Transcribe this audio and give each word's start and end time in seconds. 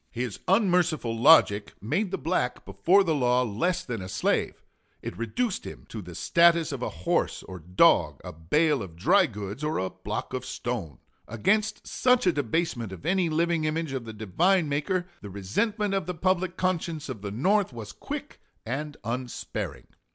His 0.09 0.39
unmerciful 0.47 1.15
logic 1.15 1.75
made 1.79 2.09
the 2.09 2.17
black 2.17 2.65
before 2.65 3.03
the 3.03 3.13
law 3.13 3.43
less 3.43 3.85
than 3.85 4.01
a 4.01 4.09
slave; 4.09 4.63
it 5.03 5.15
reduced 5.15 5.63
him 5.63 5.85
to 5.89 6.01
the 6.01 6.15
status 6.15 6.71
of 6.71 6.81
a 6.81 6.89
horse 7.05 7.43
or 7.43 7.59
dog, 7.59 8.19
a 8.25 8.33
bale 8.33 8.81
of 8.81 8.95
dry 8.95 9.27
goods 9.27 9.63
or 9.63 9.77
a 9.77 9.91
block 9.91 10.33
of 10.33 10.43
stone. 10.43 10.97
Against 11.27 11.85
such 11.85 12.25
a 12.25 12.33
debasement 12.33 12.91
of 12.91 13.05
any 13.05 13.29
living 13.29 13.65
image 13.65 13.93
of 13.93 14.05
the 14.05 14.11
Divine 14.13 14.67
Maker 14.67 15.05
the 15.21 15.29
resentment 15.29 15.93
of 15.93 16.07
the 16.07 16.15
public 16.15 16.57
conscience 16.57 17.07
of 17.07 17.21
the 17.21 17.29
North 17.29 17.71
was 17.71 17.91
quick 17.91 18.41
and 18.65 18.97
unsparing. 19.03 19.85